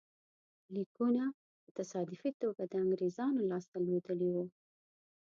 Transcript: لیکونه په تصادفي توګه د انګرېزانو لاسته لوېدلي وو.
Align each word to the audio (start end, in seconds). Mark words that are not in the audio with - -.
لیکونه 0.75 1.23
په 1.63 1.69
تصادفي 1.79 2.31
توګه 2.41 2.63
د 2.65 2.73
انګرېزانو 2.83 3.47
لاسته 3.51 3.77
لوېدلي 3.85 4.29
وو. 4.31 4.45